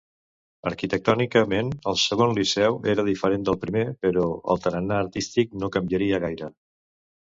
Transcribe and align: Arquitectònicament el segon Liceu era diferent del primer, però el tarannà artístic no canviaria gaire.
Arquitectònicament 0.69 1.69
el 1.91 1.99
segon 2.05 2.33
Liceu 2.39 2.81
era 2.95 3.07
diferent 3.11 3.47
del 3.51 3.61
primer, 3.69 3.87
però 4.09 4.27
el 4.35 4.67
tarannà 4.67 5.01
artístic 5.07 5.59
no 5.63 5.75
canviaria 5.81 6.27
gaire. 6.29 6.55